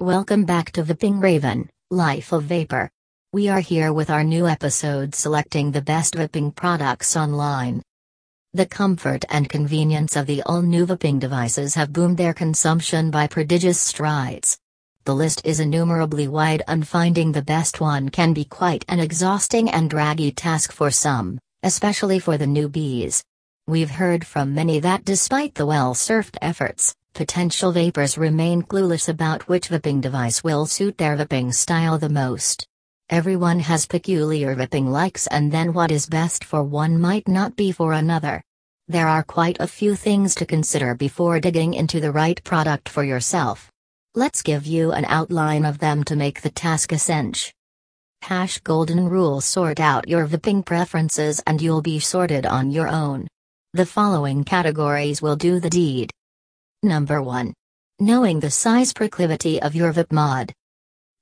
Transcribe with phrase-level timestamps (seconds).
[0.00, 2.88] Welcome back to Vaping Raven, Life of Vapor.
[3.34, 7.82] We are here with our new episode selecting the best vaping products online.
[8.54, 13.26] The comfort and convenience of the all new vaping devices have boomed their consumption by
[13.26, 14.56] prodigious strides.
[15.04, 19.68] The list is innumerably wide, and finding the best one can be quite an exhausting
[19.68, 23.22] and draggy task for some, especially for the newbies.
[23.66, 29.48] We've heard from many that despite the well surfed efforts, potential vapors remain clueless about
[29.48, 32.66] which vaping device will suit their vaping style the most.
[33.08, 37.72] Everyone has peculiar vaping likes, and then what is best for one might not be
[37.72, 38.42] for another.
[38.88, 43.04] There are quite a few things to consider before digging into the right product for
[43.04, 43.70] yourself.
[44.14, 47.52] Let's give you an outline of them to make the task a cinch.
[48.22, 53.28] Hash golden rule sort out your vaping preferences and you'll be sorted on your own.
[53.72, 56.10] The following categories will do the deed.
[56.82, 57.52] Number 1.
[57.98, 60.50] Knowing the size proclivity of your vape mod.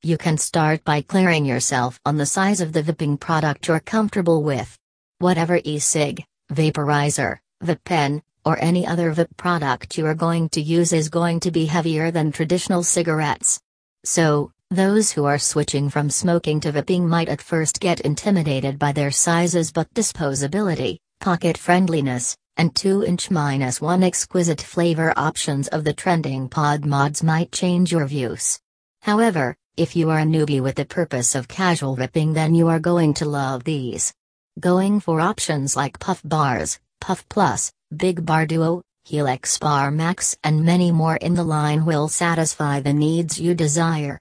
[0.02, 4.44] You can start by clearing yourself on the size of the vaping product you're comfortable
[4.44, 4.78] with.
[5.18, 10.92] Whatever e-cig, vaporizer, vape pen, or any other vape product you are going to use
[10.92, 13.58] is going to be heavier than traditional cigarettes.
[14.04, 18.92] So, those who are switching from smoking to vaping might at first get intimidated by
[18.92, 25.92] their sizes but disposability, pocket friendliness, and 2-inch minus 1 exquisite flavor options of the
[25.92, 28.60] trending pod mods might change your views.
[29.00, 32.80] However, if you are a newbie with the purpose of casual ripping then you are
[32.80, 34.12] going to love these.
[34.58, 40.64] Going for options like Puff Bars, Puff Plus, Big Bar Duo, Helix Bar Max and
[40.64, 44.18] many more in the line will satisfy the needs you desire.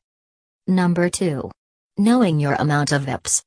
[0.68, 1.50] Number 2.
[1.98, 3.42] Knowing your amount of VIPs.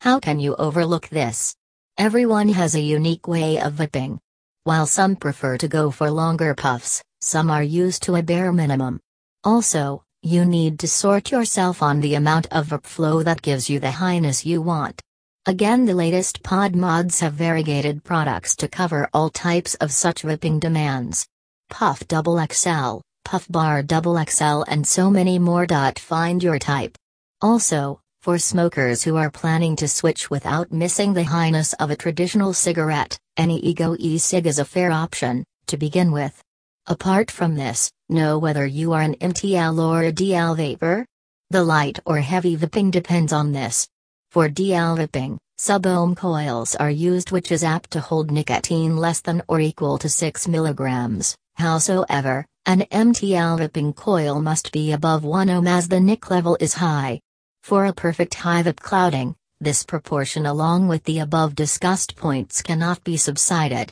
[0.00, 1.54] How can you overlook this?
[1.98, 4.18] Everyone has a unique way of vaping.
[4.64, 9.00] While some prefer to go for longer puffs, some are used to a bare minimum.
[9.44, 13.80] Also, you need to sort yourself on the amount of vape flow that gives you
[13.80, 15.00] the highness you want.
[15.46, 20.60] Again, the latest pod mods have variegated products to cover all types of such vaping
[20.60, 21.26] demands.
[21.70, 25.66] Puff Double XL, Puff Bar Double XL, and so many more.
[25.96, 26.98] Find your type.
[27.40, 32.52] Also, for smokers who are planning to switch without missing the highness of a traditional
[32.52, 36.42] cigarette, any Ego e-cig is a fair option, to begin with.
[36.88, 41.06] Apart from this, know whether you are an MTL or a DL vapor?
[41.50, 43.86] The light or heavy vaping depends on this.
[44.32, 49.40] For DL vaping, sub-ohm coils are used which is apt to hold nicotine less than
[49.46, 51.36] or equal to 6 mg.
[51.60, 56.74] Howsoever, an MTL vaping coil must be above 1 ohm as the nic level is
[56.74, 57.20] high.
[57.66, 63.02] For a perfect high vape clouding, this proportion along with the above discussed points cannot
[63.02, 63.90] be subsided.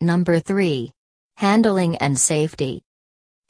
[0.00, 0.90] Number 3.
[1.36, 2.80] Handling and safety.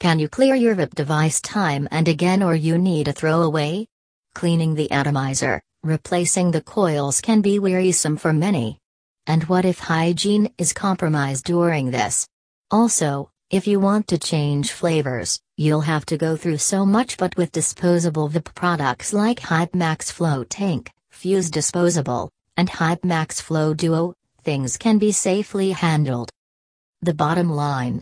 [0.01, 3.87] Can you clear your vape device time and again or you need a throwaway?
[4.33, 8.77] Cleaning the atomizer, replacing the coils can be wearisome for many.
[9.25, 12.27] And what if hygiene is compromised during this?
[12.71, 17.37] Also, if you want to change flavors, you'll have to go through so much but
[17.37, 23.75] with disposable vape products like Hyppe Max Flow Tank, Fuse Disposable, and Hyppe Max Flow
[23.75, 26.31] Duo, things can be safely handled.
[27.03, 28.01] The bottom line.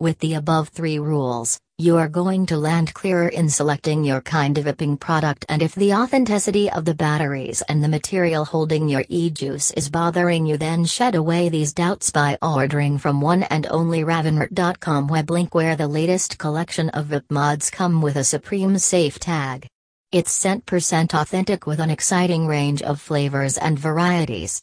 [0.00, 4.56] With the above three rules, you are going to land clearer in selecting your kind
[4.56, 9.04] of vaping product and if the authenticity of the batteries and the material holding your
[9.08, 14.04] e-juice is bothering you then shed away these doubts by ordering from one and only
[14.04, 19.18] Ravenroute.com web link where the latest collection of vape mods come with a supreme safe
[19.18, 19.66] tag.
[20.12, 24.60] It's 100% authentic with an exciting range of flavors and varieties.